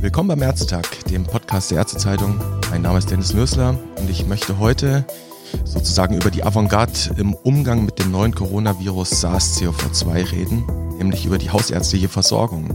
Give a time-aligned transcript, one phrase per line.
[0.00, 2.40] Willkommen beim Ärztetag, dem Podcast der Ärztezeitung.
[2.70, 5.04] Mein Name ist Dennis Nösler und ich möchte heute
[5.64, 11.50] sozusagen über die Avantgarde im Umgang mit dem neuen Coronavirus SARS-CoV-2 reden nämlich über die
[11.50, 12.74] hausärztliche Versorgung.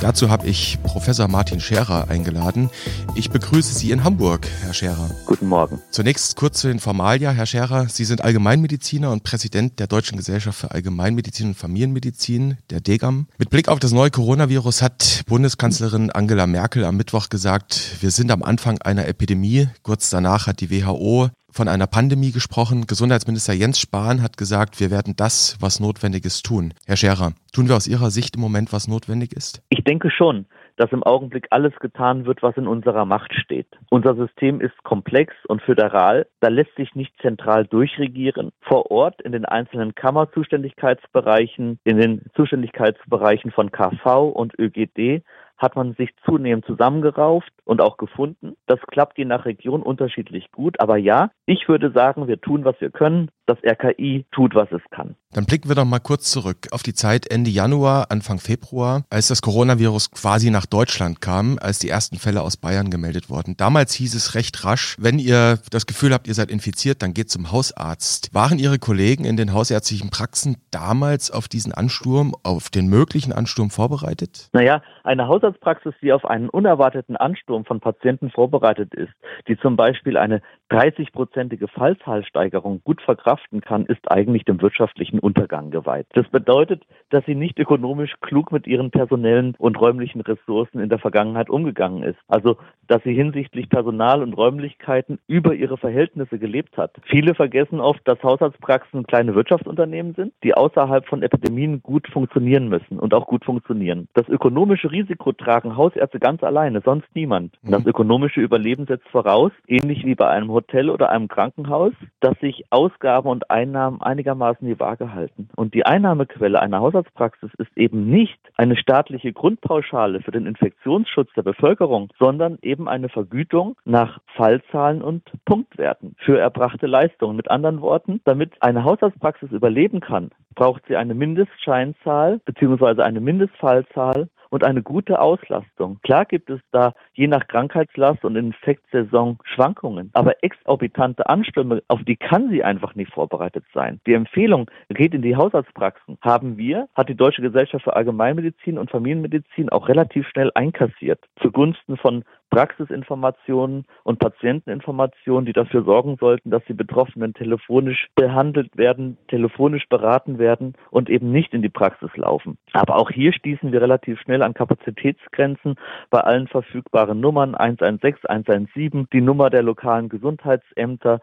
[0.00, 2.68] Dazu habe ich Professor Martin Scherer eingeladen.
[3.14, 5.10] Ich begrüße Sie in Hamburg, Herr Scherer.
[5.26, 5.80] Guten Morgen.
[5.90, 7.88] Zunächst kurz zu den Formalia, Herr Scherer.
[7.88, 13.28] Sie sind Allgemeinmediziner und Präsident der Deutschen Gesellschaft für Allgemeinmedizin und Familienmedizin, der DEGAM.
[13.38, 18.30] Mit Blick auf das neue Coronavirus hat Bundeskanzlerin Angela Merkel am Mittwoch gesagt, wir sind
[18.30, 19.68] am Anfang einer Epidemie.
[19.82, 22.86] Kurz danach hat die WHO von einer Pandemie gesprochen.
[22.86, 26.74] Gesundheitsminister Jens Spahn hat gesagt, wir werden das, was notwendig ist, tun.
[26.86, 29.62] Herr Scherer, tun wir aus Ihrer Sicht im Moment, was notwendig ist?
[29.68, 30.46] Ich denke schon
[30.76, 33.66] dass im Augenblick alles getan wird, was in unserer Macht steht.
[33.90, 36.26] Unser System ist komplex und föderal.
[36.40, 38.50] Da lässt sich nicht zentral durchregieren.
[38.60, 45.22] Vor Ort in den einzelnen Kammerzuständigkeitsbereichen, in den Zuständigkeitsbereichen von KV und ÖGD
[45.56, 48.56] hat man sich zunehmend zusammengerauft und auch gefunden.
[48.66, 50.80] Das klappt je nach Region unterschiedlich gut.
[50.80, 53.30] Aber ja, ich würde sagen, wir tun, was wir können.
[53.46, 55.16] Das RKI tut, was es kann.
[55.34, 59.26] Dann blicken wir doch mal kurz zurück auf die Zeit Ende Januar, Anfang Februar, als
[59.26, 63.56] das Coronavirus quasi nach Deutschland kam, als die ersten Fälle aus Bayern gemeldet wurden.
[63.56, 67.30] Damals hieß es recht rasch, wenn ihr das Gefühl habt, ihr seid infiziert, dann geht
[67.30, 68.32] zum Hausarzt.
[68.32, 73.70] Waren Ihre Kollegen in den hausärztlichen Praxen damals auf diesen Ansturm, auf den möglichen Ansturm
[73.70, 74.50] vorbereitet?
[74.52, 79.12] Naja, eine Hausarztpraxis, die auf einen unerwarteten Ansturm von Patienten vorbereitet ist,
[79.48, 86.06] die zum Beispiel eine 30-prozentige Fallzahlsteigerung gut verkraften kann, ist eigentlich dem wirtschaftlichen Untergang geweiht.
[86.12, 90.98] Das bedeutet, dass sie nicht ökonomisch klug mit ihren personellen und räumlichen Ressourcen in der
[90.98, 92.18] Vergangenheit umgegangen ist.
[92.28, 92.58] Also,
[92.88, 96.92] dass sie hinsichtlich Personal und Räumlichkeiten über ihre Verhältnisse gelebt hat.
[97.04, 102.98] Viele vergessen oft, dass Haushaltspraxen kleine Wirtschaftsunternehmen sind, die außerhalb von Epidemien gut funktionieren müssen
[102.98, 104.08] und auch gut funktionieren.
[104.12, 107.56] Das ökonomische Risiko tragen Hausärzte ganz alleine, sonst niemand.
[107.62, 107.70] Mhm.
[107.70, 112.64] Das ökonomische Überleben setzt voraus, ähnlich wie bei einem Hotel oder einem Krankenhaus, dass sich
[112.68, 115.48] Ausgaben und Einnahmen einigermaßen die Waage halten.
[115.56, 121.42] Und die Einnahmequelle einer Haushaltspraxis ist eben nicht eine staatliche Grundpauschale für den Infektionsschutz der
[121.42, 127.36] Bevölkerung, sondern eben eine Vergütung nach Fallzahlen und Punktwerten für erbrachte Leistungen.
[127.36, 133.02] Mit anderen Worten, damit eine Haushaltspraxis überleben kann, braucht sie eine Mindestscheinzahl bzw.
[133.02, 135.98] eine Mindestfallzahl und eine gute Auslastung.
[136.04, 142.14] Klar gibt es da je nach Krankheitslast und Infektsaison Schwankungen, aber exorbitante Anstürme, auf die
[142.14, 144.00] kann sie einfach nicht vorbereitet sein.
[144.06, 148.92] Die Empfehlung, geht in die Hausarztpraxen, haben wir, hat die Deutsche Gesellschaft für Allgemeinmedizin und
[148.92, 156.64] Familienmedizin auch relativ schnell einkassiert, zugunsten von Praxisinformationen und Patienteninformationen, die dafür sorgen sollten, dass
[156.66, 162.56] die Betroffenen telefonisch behandelt werden, telefonisch beraten werden und eben nicht in die Praxis laufen.
[162.72, 165.74] Aber auch hier stießen wir relativ schnell an Kapazitätsgrenzen
[166.10, 171.20] bei allen verfügbaren Nummern 116, 117, die Nummer der lokalen Gesundheitsämter,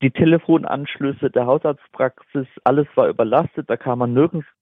[0.00, 4.14] die Telefonanschlüsse der Hausarztpraxis, alles war überlastet, da kam man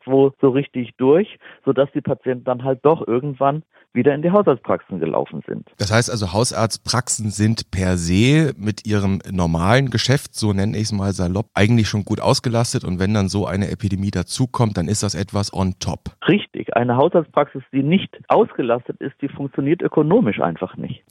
[0.06, 3.62] nirgendwo so richtig durch, sodass die Patienten dann halt doch irgendwann
[3.96, 5.66] wieder in die Hausarztpraxen gelaufen sind.
[5.78, 10.92] Das heißt also, Hausarztpraxen sind per se mit ihrem normalen Geschäft, so nenne ich es
[10.92, 15.02] mal salopp, eigentlich schon gut ausgelastet und wenn dann so eine Epidemie dazukommt, dann ist
[15.02, 16.10] das etwas on top.
[16.28, 21.02] Richtig, eine Hausarztpraxis, die nicht ausgelastet ist, die funktioniert ökonomisch einfach nicht.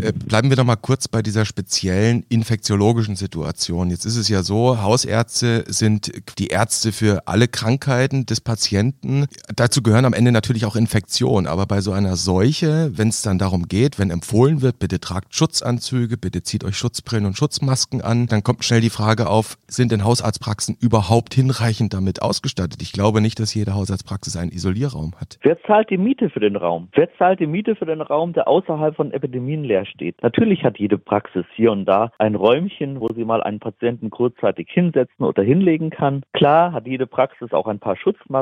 [0.00, 3.88] Äh, bleiben wir doch mal kurz bei dieser speziellen infektiologischen Situation.
[3.88, 9.26] Jetzt ist es ja so, Hausärzte sind die Ärzte für alle Krankheiten des Patienten.
[9.56, 13.38] Dazu gehören am Ende natürlich auch Infektionen, aber bei so einer Seuche, wenn es dann
[13.38, 18.26] darum geht, wenn empfohlen wird, bitte tragt Schutzanzüge, bitte zieht euch Schutzbrillen und Schutzmasken an,
[18.26, 22.82] dann kommt schnell die Frage auf, sind denn Hausarztpraxen überhaupt hinreichend damit ausgestattet?
[22.82, 25.38] Ich glaube nicht, dass jede Hausarztpraxis einen Isolierraum hat.
[25.42, 26.88] Wer zahlt die Miete für den Raum?
[26.92, 30.22] Wer zahlt die Miete für den Raum, der außerhalb von Epidemien leer steht?
[30.22, 34.68] Natürlich hat jede Praxis hier und da ein Räumchen, wo sie mal einen Patienten kurzzeitig
[34.70, 36.22] hinsetzen oder hinlegen kann.
[36.34, 38.33] Klar hat jede Praxis auch ein paar Schutzmasken,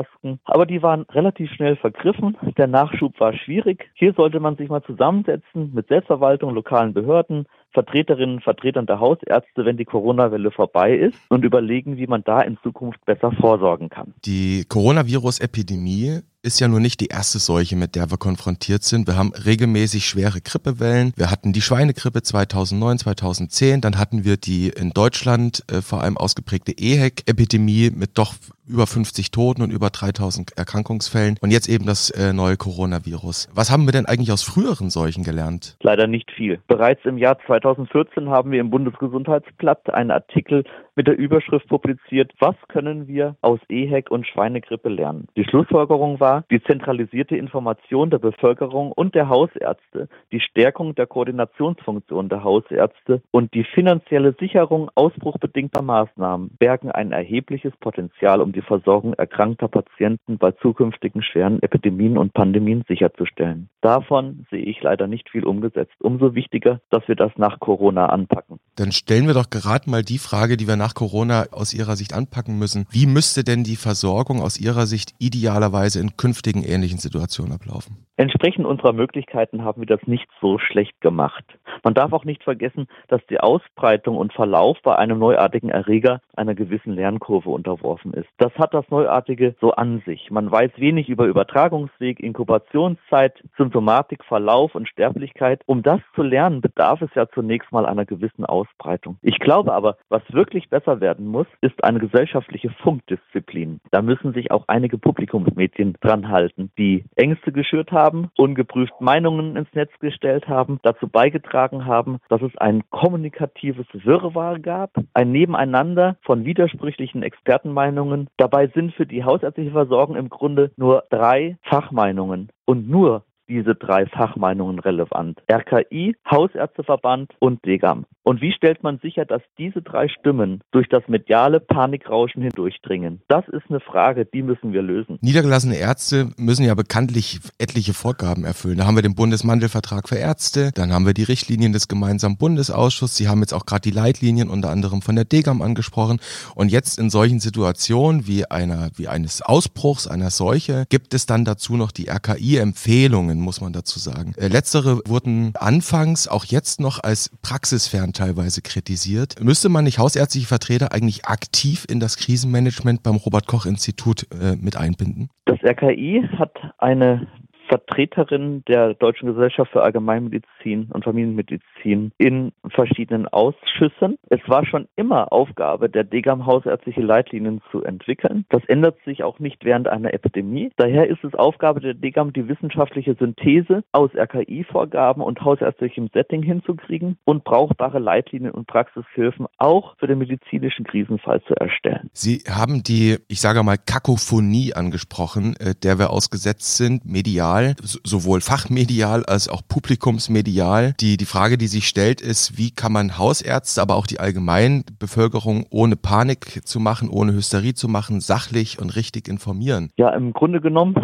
[0.43, 2.37] aber die waren relativ schnell vergriffen.
[2.57, 3.89] Der Nachschub war schwierig.
[3.93, 9.65] Hier sollte man sich mal zusammensetzen mit Selbstverwaltung, lokalen Behörden, Vertreterinnen und Vertretern der Hausärzte,
[9.65, 14.13] wenn die Corona-Welle vorbei ist und überlegen, wie man da in Zukunft besser vorsorgen kann.
[14.25, 19.07] Die Coronavirus-Epidemie ist ja nur nicht die erste Seuche, mit der wir konfrontiert sind.
[19.07, 21.13] Wir haben regelmäßig schwere Grippewellen.
[21.15, 23.79] Wir hatten die Schweinegrippe 2009, 2010.
[23.79, 28.33] Dann hatten wir die in Deutschland äh, vor allem ausgeprägte EHEC-Epidemie mit doch
[28.67, 33.49] über 50 Toten und über 3000 Erkrankungsfällen und jetzt eben das äh, neue Coronavirus.
[33.53, 35.77] Was haben wir denn eigentlich aus früheren Seuchen gelernt?
[35.81, 36.59] Leider nicht viel.
[36.67, 40.63] Bereits im Jahr 2014 haben wir im Bundesgesundheitsblatt einen Artikel
[40.95, 45.27] mit der Überschrift publiziert, was können wir aus EHEC und Schweinegrippe lernen.
[45.35, 52.29] Die Schlussfolgerung war, die zentralisierte Information der Bevölkerung und der Hausärzte, die Stärkung der Koordinationsfunktion
[52.29, 59.13] der Hausärzte und die finanzielle Sicherung ausbruchbedingter Maßnahmen bergen ein erhebliches Potenzial, um die Versorgung
[59.13, 63.69] erkrankter Patienten bei zukünftigen schweren Epidemien und Pandemien sicherzustellen.
[63.81, 65.93] Davon sehe ich leider nicht viel umgesetzt.
[65.99, 68.59] Umso wichtiger, dass wir das nach Corona anpacken.
[68.75, 72.13] Dann stellen wir doch gerade mal die Frage, die wir nach Corona aus Ihrer Sicht
[72.13, 72.85] anpacken müssen.
[72.91, 78.05] Wie müsste denn die Versorgung aus Ihrer Sicht idealerweise in künftigen ähnlichen Situationen ablaufen?
[78.17, 81.45] Entsprechend unserer Möglichkeiten haben wir das nicht so schlecht gemacht.
[81.83, 86.55] Man darf auch nicht vergessen, dass die Ausbreitung und Verlauf bei einem neuartigen Erreger einer
[86.55, 88.27] gewissen Lernkurve unterworfen ist.
[88.37, 90.31] Das hat das Neuartige so an sich.
[90.31, 95.61] Man weiß wenig über Übertragungsweg, Inkubationszeit, Symptomatik, Verlauf und Sterblichkeit.
[95.65, 99.17] Um das zu lernen, bedarf es ja zunächst mal einer gewissen Ausbreitung.
[99.21, 103.79] Ich glaube aber, was wirklich besser werden muss, ist eine gesellschaftliche Funkdisziplin.
[103.91, 109.73] Da müssen sich auch einige Publikumsmedien dran halten, die Ängste geschürt haben, ungeprüft Meinungen ins
[109.73, 116.45] Netz gestellt haben, dazu beigetragen haben, dass es ein kommunikatives Wirrwarr gab, ein Nebeneinander von
[116.45, 118.27] widersprüchlichen Expertenmeinungen.
[118.37, 123.23] Dabei sind für die hausärztliche Versorgung im Grunde nur drei Fachmeinungen und nur
[123.53, 125.39] diese drei Fachmeinungen relevant.
[125.47, 128.05] RKI, Hausärzteverband und DGAM.
[128.23, 133.21] Und wie stellt man sicher, dass diese drei Stimmen durch das mediale Panikrauschen hindurchdringen?
[133.27, 135.19] Das ist eine Frage, die müssen wir lösen.
[135.21, 138.77] Niedergelassene Ärzte müssen ja bekanntlich etliche Vorgaben erfüllen.
[138.77, 143.17] Da haben wir den Bundesmandelvertrag für Ärzte, dann haben wir die Richtlinien des gemeinsamen Bundesausschusses.
[143.17, 146.19] Sie haben jetzt auch gerade die Leitlinien unter anderem von der DGAM angesprochen.
[146.55, 151.43] Und jetzt in solchen Situationen wie einer, wie eines Ausbruchs, einer Seuche, gibt es dann
[151.43, 154.33] dazu noch die RKI-Empfehlungen, muss man dazu sagen.
[154.37, 159.35] Äh, letztere wurden anfangs auch jetzt noch als praxisfern teilweise kritisiert.
[159.41, 164.55] Müsste man nicht hausärztliche Vertreter eigentlich aktiv in das Krisenmanagement beim Robert Koch Institut äh,
[164.55, 165.29] mit einbinden?
[165.45, 167.27] Das RKI hat eine
[167.67, 174.17] Vertreterin der Deutschen Gesellschaft für Allgemeinmedizin und Familienmedizin in verschiedenen Ausschüssen.
[174.29, 178.45] Es war schon immer Aufgabe der DGAM hausärztliche Leitlinien zu entwickeln.
[178.49, 180.71] Das ändert sich auch nicht während einer Epidemie.
[180.77, 187.17] Daher ist es Aufgabe der DGAM, die wissenschaftliche Synthese aus RKI-Vorgaben und hausärztlichem Setting hinzukriegen
[187.25, 192.09] und brauchbare Leitlinien und Praxishilfen auch für den medizinischen Krisenfall zu erstellen.
[192.13, 197.75] Sie haben die, ich sage mal, Kakophonie angesprochen, äh, der wir ausgesetzt sind, medial medial,
[197.81, 200.93] sowohl fachmedial als auch publikumsmedial.
[200.99, 205.65] Die, die Frage, die sich stellt, ist, wie kann man Hausärzte, aber auch die Allgemeinbevölkerung
[205.69, 209.89] ohne Panik zu machen, ohne Hysterie zu machen, sachlich und richtig informieren?
[209.97, 210.95] Ja, im Grunde genommen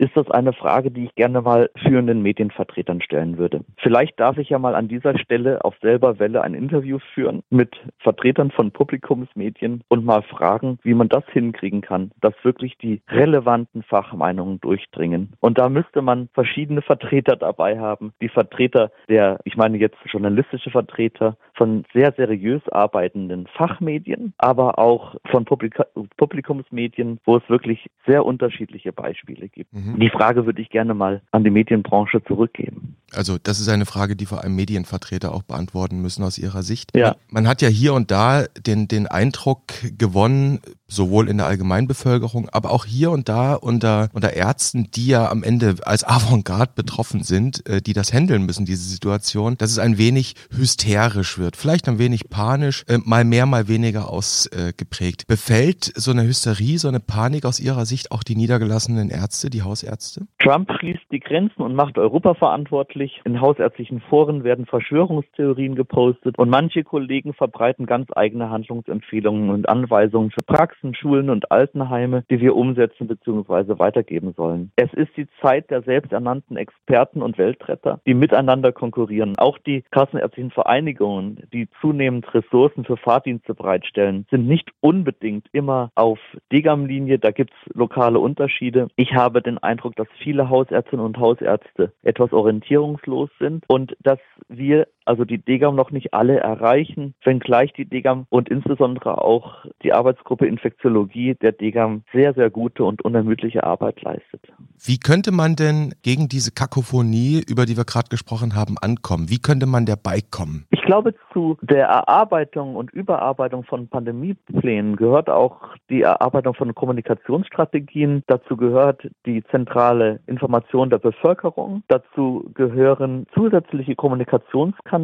[0.00, 3.64] ist das eine Frage, die ich gerne mal führenden Medienvertretern stellen würde.
[3.76, 7.76] Vielleicht darf ich ja mal an dieser Stelle auf selber Welle ein Interview führen mit
[7.98, 13.82] Vertretern von Publikumsmedien und mal fragen, wie man das hinkriegen kann, dass wirklich die relevanten
[13.82, 15.34] Fachmeinungen durchdringen.
[15.38, 18.14] Und da müsste man verschiedene Vertreter dabei haben.
[18.22, 25.16] Die Vertreter der, ich meine jetzt journalistische Vertreter von sehr seriös arbeitenden Fachmedien, aber auch
[25.30, 25.84] von Publika
[26.16, 29.70] Publikumsmedien, wo es wirklich sehr unterschiedliche Beispiele gibt.
[29.74, 30.00] Mhm.
[30.00, 32.96] Die Frage würde ich gerne mal an die Medienbranche zurückgeben.
[33.14, 36.96] Also das ist eine Frage, die vor allem Medienvertreter auch beantworten müssen aus ihrer Sicht.
[36.96, 37.16] Ja.
[37.28, 39.62] Man hat ja hier und da den, den Eindruck
[39.98, 45.30] gewonnen, sowohl in der Allgemeinbevölkerung, aber auch hier und da unter, unter Ärzten, die ja
[45.30, 49.78] am Ende als Avantgarde betroffen sind, äh, die das handeln müssen, diese Situation, dass es
[49.78, 55.26] ein wenig hysterisch wird, vielleicht ein wenig panisch, äh, mal mehr, mal weniger ausgeprägt.
[55.26, 59.62] Befällt so eine Hysterie, so eine Panik aus Ihrer Sicht auch die niedergelassenen Ärzte, die
[59.62, 60.26] Hausärzte?
[60.38, 62.99] Trump schließt die Grenzen und macht Europa verantwortlich.
[63.24, 70.30] In hausärztlichen Foren werden Verschwörungstheorien gepostet und manche Kollegen verbreiten ganz eigene Handlungsempfehlungen und Anweisungen
[70.30, 73.78] für Praxen, Schulen und Altenheime, die wir umsetzen bzw.
[73.78, 74.70] weitergeben sollen.
[74.76, 79.34] Es ist die Zeit der selbsternannten Experten und Weltretter, die miteinander konkurrieren.
[79.38, 86.18] Auch die kassenärztlichen Vereinigungen, die zunehmend Ressourcen für Fahrdienste bereitstellen, sind nicht unbedingt immer auf
[86.52, 87.18] Degam-Linie.
[87.18, 88.88] Da gibt es lokale Unterschiede.
[88.96, 94.18] Ich habe den Eindruck, dass viele Hausärztinnen und Hausärzte etwas Orientierung hoffnungslos sind und dass
[94.48, 99.92] wir also die DGAM noch nicht alle erreichen, wenngleich die DGAM und insbesondere auch die
[99.92, 104.52] Arbeitsgruppe Infektiologie der DGAM sehr, sehr gute und unermüdliche Arbeit leistet.
[104.82, 109.28] Wie könnte man denn gegen diese Kakophonie, über die wir gerade gesprochen haben, ankommen?
[109.28, 110.66] Wie könnte man der beikommen?
[110.70, 118.22] Ich glaube, zu der Erarbeitung und Überarbeitung von Pandemieplänen gehört auch die Erarbeitung von Kommunikationsstrategien.
[118.26, 121.82] Dazu gehört die zentrale Information der Bevölkerung.
[121.88, 124.99] Dazu gehören zusätzliche Kommunikationskanäle,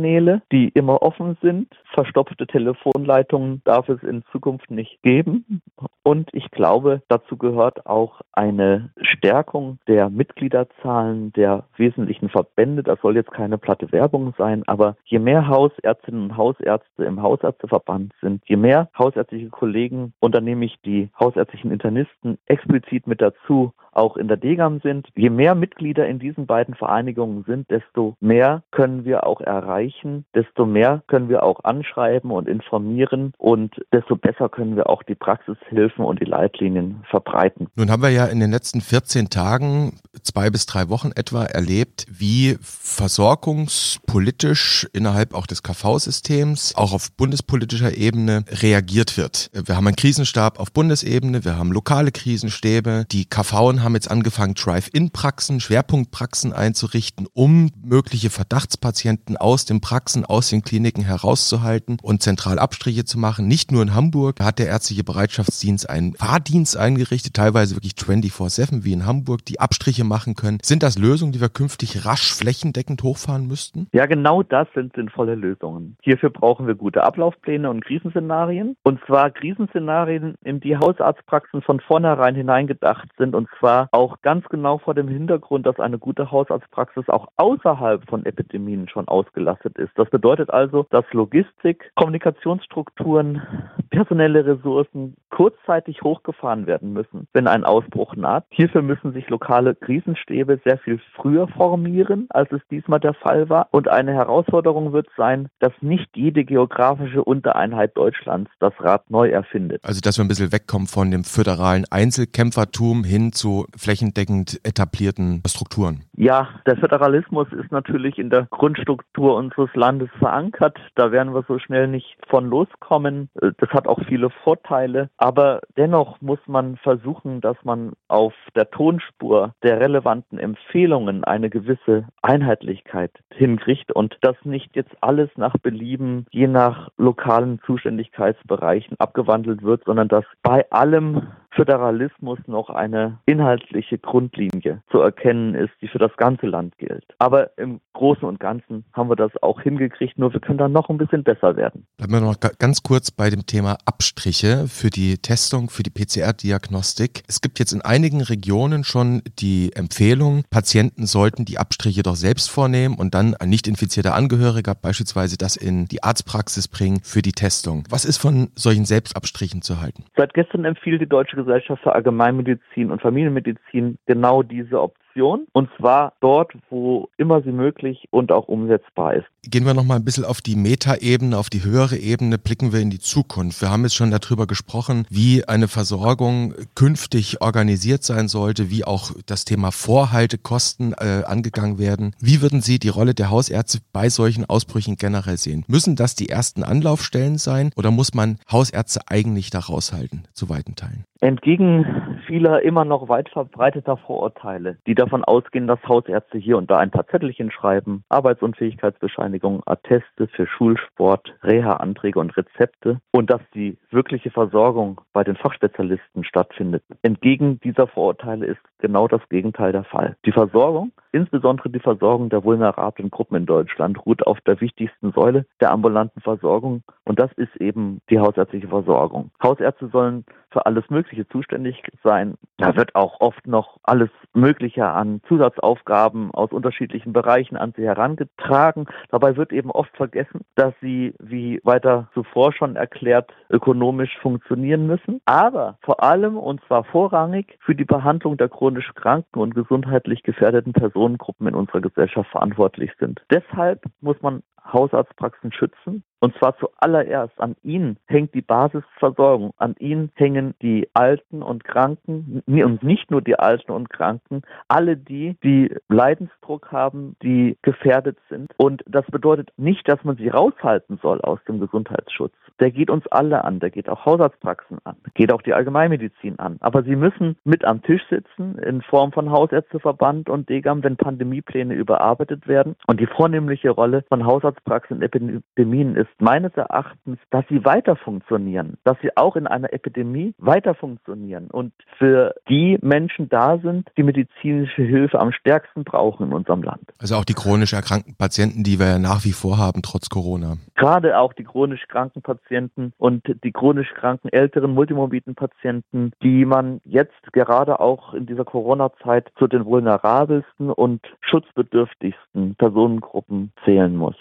[0.52, 1.68] die immer offen sind.
[1.92, 5.62] Verstopfte Telefonleitungen darf es in Zukunft nicht geben.
[6.02, 12.82] Und ich glaube, dazu gehört auch eine Stärkung der Mitgliederzahlen der wesentlichen Verbände.
[12.82, 18.12] Das soll jetzt keine platte Werbung sein, aber je mehr Hausärztinnen und Hausärzte im Hausärzteverband
[18.20, 23.72] sind, je mehr hausärztliche Kollegen, und dann nehme ich die hausärztlichen Internisten explizit mit dazu,
[23.96, 25.08] auch in der DGAM sind.
[25.14, 30.66] Je mehr Mitglieder in diesen beiden Vereinigungen sind, desto mehr können wir auch erreichen, desto
[30.66, 36.04] mehr können wir auch anschreiben und informieren und desto besser können wir auch die Praxishilfen
[36.04, 37.68] und die Leitlinien verbreiten.
[37.76, 42.06] Nun haben wir ja in den letzten 14 Tagen, zwei bis drei Wochen etwa, erlebt,
[42.10, 49.50] wie versorgungspolitisch innerhalb auch des KV-Systems, auch auf bundespolitischer Ebene reagiert wird.
[49.52, 54.54] Wir haben einen Krisenstab auf Bundesebene, wir haben lokale Krisenstäbe, die KV haben jetzt angefangen,
[54.54, 62.58] Drive-In-Praxen, Schwerpunktpraxen einzurichten, um mögliche Verdachtspatienten aus den Praxen, aus den Kliniken herauszuhalten und zentral
[62.58, 63.46] Abstriche zu machen.
[63.46, 68.92] Nicht nur in Hamburg hat der ärztliche Bereitschaftsdienst einen Fahrdienst eingerichtet, teilweise wirklich 24-7 wie
[68.92, 70.58] in Hamburg, die Abstriche machen können.
[70.62, 73.86] Sind das Lösungen, die wir künftig rasch flächendeckend hochfahren müssten?
[73.92, 75.96] Ja, genau das sind sinnvolle Lösungen.
[76.02, 78.76] Hierfür brauchen wir gute Ablaufpläne und Krisenszenarien.
[78.82, 84.78] Und zwar Krisenszenarien, in die Hausarztpraxen von vornherein hineingedacht sind und zwar auch ganz genau
[84.78, 89.92] vor dem Hintergrund, dass eine gute Hausarztpraxis auch außerhalb von Epidemien schon ausgelastet ist.
[89.96, 93.42] Das bedeutet also, dass Logistik, Kommunikationsstrukturen,
[93.90, 98.44] personelle Ressourcen kurzzeitig hochgefahren werden müssen, wenn ein Ausbruch naht.
[98.50, 103.68] Hierfür müssen sich lokale Krisenstäbe sehr viel früher formieren, als es diesmal der Fall war.
[103.70, 109.80] Und eine Herausforderung wird sein, dass nicht jede geografische Untereinheit Deutschlands das Rad neu erfindet.
[109.84, 116.02] Also, dass wir ein bisschen wegkommen von dem föderalen Einzelkämpfertum hin zu flächendeckend etablierten Strukturen?
[116.14, 120.78] Ja, der Föderalismus ist natürlich in der Grundstruktur unseres Landes verankert.
[120.94, 123.28] Da werden wir so schnell nicht von loskommen.
[123.34, 125.10] Das hat auch viele Vorteile.
[125.16, 132.06] Aber dennoch muss man versuchen, dass man auf der Tonspur der relevanten Empfehlungen eine gewisse
[132.22, 139.84] Einheitlichkeit hinkriegt und dass nicht jetzt alles nach Belieben je nach lokalen Zuständigkeitsbereichen abgewandelt wird,
[139.84, 146.14] sondern dass bei allem Föderalismus noch eine inhaltliche Grundlinie zu erkennen ist, die für das
[146.16, 147.04] ganze Land gilt.
[147.18, 150.90] Aber im Großen und Ganzen haben wir das auch hingekriegt, nur wir können da noch
[150.90, 151.86] ein bisschen besser werden.
[151.96, 157.22] Bleiben wir noch ganz kurz bei dem Thema Abstriche für die Testung, für die PCR-Diagnostik.
[157.26, 162.50] Es gibt jetzt in einigen Regionen schon die Empfehlung, Patienten sollten die Abstriche doch selbst
[162.50, 167.32] vornehmen und dann ein nicht infizierter Angehöriger beispielsweise das in die Arztpraxis bringen für die
[167.32, 167.84] Testung.
[167.88, 170.04] Was ist von solchen Selbstabstrichen zu halten?
[170.16, 175.70] Seit gestern empfiehlt die Deutsche Gesellschaft für Allgemeinmedizin und Familienmedizin genau diese Option Option und
[175.78, 179.26] zwar dort, wo immer sie möglich und auch umsetzbar ist.
[179.42, 182.80] Gehen wir noch mal ein bisschen auf die Metaebene, auf die höhere Ebene, blicken wir
[182.80, 183.62] in die Zukunft.
[183.62, 189.12] Wir haben jetzt schon darüber gesprochen, wie eine Versorgung künftig organisiert sein sollte, wie auch
[189.26, 192.14] das Thema Vorhaltekosten äh, angegangen werden.
[192.20, 195.64] Wie würden Sie die Rolle der Hausärzte bei solchen Ausbrüchen generell sehen?
[195.68, 200.74] Müssen das die ersten Anlaufstellen sein oder muss man Hausärzte eigentlich da raushalten, zu weiten
[200.74, 201.04] Teilen?
[201.20, 206.78] Entgegen vieler immer noch weit verbreiteter Vorurteile, die davon ausgehen, dass Hausärzte hier und da
[206.78, 214.30] ein paar Zettelchen schreiben, Arbeitsunfähigkeitsbescheinigungen, Atteste für Schulsport, Reha-Anträge und Rezepte und dass die wirkliche
[214.30, 216.82] Versorgung bei den Fachspezialisten stattfindet.
[217.02, 220.16] Entgegen dieser Vorurteile ist genau das Gegenteil der Fall.
[220.26, 225.46] Die Versorgung, insbesondere die Versorgung der vulnerablen Gruppen in Deutschland, ruht auf der wichtigsten Säule
[225.60, 229.30] der ambulanten Versorgung und das ist eben die hausärztliche Versorgung.
[229.40, 232.38] Hausärzte sollen für alles Mögliche zuständig sein.
[232.56, 238.86] Da wird auch oft noch alles Mögliche an Zusatzaufgaben aus unterschiedlichen Bereichen an sie herangetragen.
[239.10, 245.20] Dabei wird eben oft vergessen, dass sie, wie weiter zuvor schon erklärt, ökonomisch funktionieren müssen,
[245.24, 250.72] aber vor allem und zwar vorrangig für die Behandlung der chronisch kranken und gesundheitlich gefährdeten
[250.72, 253.22] Personengruppen in unserer Gesellschaft verantwortlich sind.
[253.30, 256.02] Deshalb muss man Hausarztpraxen schützen.
[256.18, 262.42] Und zwar zuallererst an ihnen hängt die Basisversorgung, an ihnen hängen die Alten und Kranken
[262.46, 268.50] und nicht nur die Alten und Kranken, alle die, die Leidensdruck haben, die gefährdet sind.
[268.56, 272.32] Und das bedeutet nicht, dass man sie raushalten soll aus dem Gesundheitsschutz.
[272.60, 276.56] Der geht uns alle an, der geht auch Hausarztpraxen an, geht auch die Allgemeinmedizin an.
[276.60, 281.74] Aber sie müssen mit am Tisch sitzen in Form von Hausärzteverband und Degam, wenn Pandemiepläne
[281.74, 282.74] überarbeitet werden.
[282.86, 284.55] Und die vornehmliche Rolle von Hausarztpraxen
[284.90, 290.34] in Epidemien ist meines Erachtens, dass sie weiter funktionieren, dass sie auch in einer Epidemie
[290.38, 296.32] weiter funktionieren und für die Menschen da sind, die medizinische Hilfe am stärksten brauchen in
[296.32, 296.82] unserem Land.
[296.98, 300.56] Also auch die chronisch erkrankten Patienten, die wir ja nach wie vor haben, trotz Corona.
[300.74, 306.80] Gerade auch die chronisch kranken Patienten und die chronisch kranken älteren multimorbiden Patienten, die man
[306.84, 314.16] jetzt gerade auch in dieser Corona-Zeit zu den vulnerabelsten und schutzbedürftigsten Personengruppen zählen muss.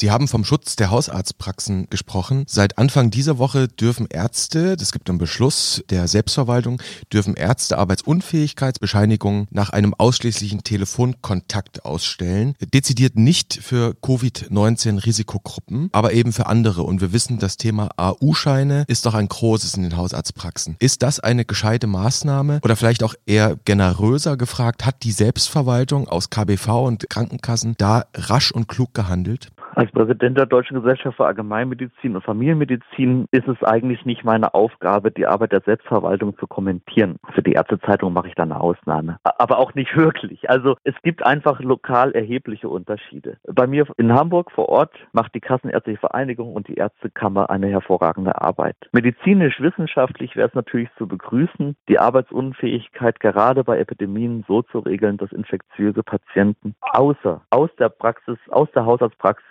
[0.00, 2.44] Sie haben vom Schutz der Hausarztpraxen gesprochen.
[2.46, 6.80] Seit Anfang dieser Woche dürfen Ärzte, es gibt einen Beschluss der Selbstverwaltung,
[7.12, 12.54] dürfen Ärzte Arbeitsunfähigkeitsbescheinigungen nach einem ausschließlichen Telefonkontakt ausstellen.
[12.72, 16.84] Dezidiert nicht für Covid-19 Risikogruppen, aber eben für andere.
[16.84, 20.76] Und wir wissen, das Thema AU-Scheine ist doch ein großes in den Hausarztpraxen.
[20.78, 26.30] Ist das eine gescheite Maßnahme oder vielleicht auch eher generöser gefragt, hat die Selbstverwaltung aus
[26.30, 29.47] KBV und Krankenkassen da rasch und klug gehandelt?
[29.78, 35.12] Als Präsident der Deutschen Gesellschaft für Allgemeinmedizin und Familienmedizin ist es eigentlich nicht meine Aufgabe,
[35.12, 37.14] die Arbeit der Selbstverwaltung zu kommentieren.
[37.32, 39.20] Für die Ärztezeitung mache ich da eine Ausnahme.
[39.22, 40.50] Aber auch nicht wirklich.
[40.50, 43.36] Also es gibt einfach lokal erhebliche Unterschiede.
[43.46, 48.40] Bei mir in Hamburg vor Ort macht die Kassenärztliche Vereinigung und die Ärztekammer eine hervorragende
[48.40, 48.74] Arbeit.
[48.90, 55.18] Medizinisch, wissenschaftlich wäre es natürlich zu begrüßen, die Arbeitsunfähigkeit gerade bei Epidemien so zu regeln,
[55.18, 59.46] dass infektiöse Patienten außer aus der Praxis, aus der Hausarztpraxis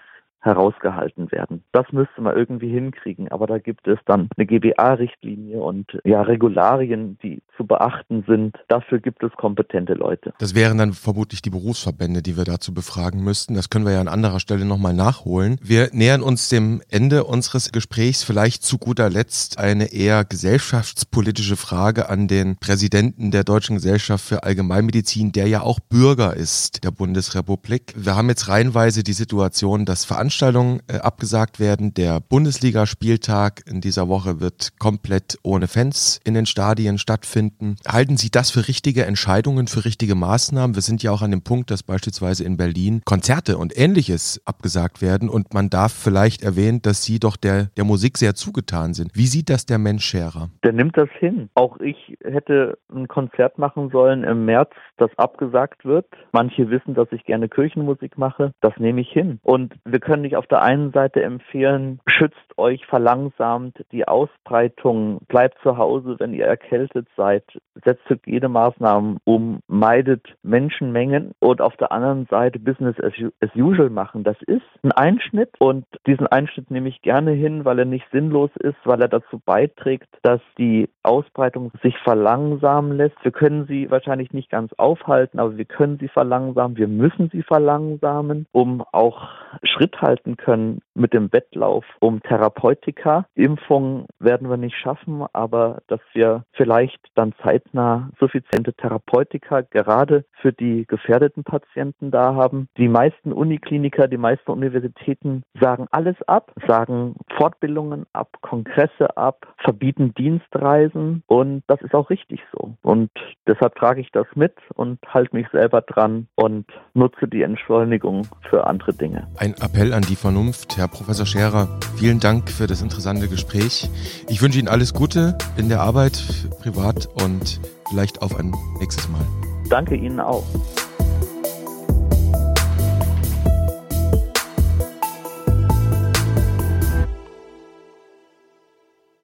[0.47, 1.63] herausgehalten werden.
[1.71, 7.17] Das müsste man irgendwie hinkriegen, aber da gibt es dann eine GBA-Richtlinie und ja Regularien,
[7.21, 8.55] die zu beachten sind.
[8.67, 10.33] Dafür gibt es kompetente Leute.
[10.39, 13.55] Das wären dann vermutlich die Berufsverbände, die wir dazu befragen müssten.
[13.55, 15.59] Das können wir ja an anderer Stelle nochmal nachholen.
[15.61, 18.23] Wir nähern uns dem Ende unseres Gesprächs.
[18.23, 24.43] Vielleicht zu guter Letzt eine eher gesellschaftspolitische Frage an den Präsidenten der Deutschen Gesellschaft für
[24.43, 27.93] Allgemeinmedizin, der ja auch Bürger ist der Bundesrepublik.
[27.97, 31.93] Wir haben jetzt reihenweise die Situation, dass Veranstaltungen Veranstaltungen äh, abgesagt werden.
[31.95, 37.77] Der Bundesligaspieltag in dieser Woche wird komplett ohne Fans in den Stadien stattfinden.
[37.87, 40.75] Halten Sie das für richtige Entscheidungen, für richtige Maßnahmen?
[40.75, 45.01] Wir sind ja auch an dem Punkt, dass beispielsweise in Berlin Konzerte und ähnliches abgesagt
[45.01, 49.15] werden und man darf vielleicht erwähnen, dass Sie doch der, der Musik sehr zugetan sind.
[49.15, 50.49] Wie sieht das der Mensch Scherer?
[50.63, 51.49] Der nimmt das hin.
[51.55, 56.05] Auch ich hätte ein Konzert machen sollen im März, das abgesagt wird.
[56.31, 58.51] Manche wissen, dass ich gerne Kirchenmusik mache.
[58.61, 59.39] Das nehme ich hin.
[59.43, 65.57] Und wir können ich auf der einen Seite empfehlen, schützt euch, verlangsamt die Ausbreitung, bleibt
[65.61, 67.43] zu Hause, wenn ihr erkältet seid,
[67.83, 73.13] setzt Hygienemaßnahmen um, meidet Menschenmengen und auf der anderen Seite Business as,
[73.55, 74.23] usual machen.
[74.23, 78.51] Das ist ein Einschnitt und diesen Einschnitt nehme ich gerne hin, weil er nicht sinnlos
[78.59, 83.15] ist, weil er dazu beiträgt, dass die Ausbreitung sich verlangsamen lässt.
[83.23, 86.77] Wir können sie wahrscheinlich nicht ganz aufhalten, aber wir können sie verlangsamen.
[86.77, 89.27] Wir müssen sie verlangsamen, um auch
[89.63, 93.25] Schritt halten können mit dem Wettlauf um Therapeutika.
[93.35, 100.53] Impfungen werden wir nicht schaffen, aber dass wir vielleicht dann zeitnah suffiziente Therapeutika gerade für
[100.53, 102.69] die gefährdeten Patienten da haben.
[102.77, 110.13] Die meisten Unikliniker, die meisten Universitäten sagen alles ab, sagen Fortbildungen ab, Kongresse ab, verbieten
[110.13, 112.73] Dienstreisen und das ist auch richtig so.
[112.81, 113.11] Und
[113.47, 118.67] deshalb trage ich das mit und halte mich selber dran und nutze die Entschleunigung für
[118.67, 119.27] andere Dinge.
[119.37, 120.77] Ein Appell an die Vernunft.
[120.77, 123.89] Herr Professor Scherer, vielen Dank für das interessante Gespräch.
[124.29, 126.23] Ich wünsche Ihnen alles Gute in der Arbeit,
[126.61, 127.59] privat und
[127.89, 129.25] vielleicht auf ein nächstes Mal.
[129.69, 130.45] Danke Ihnen auch.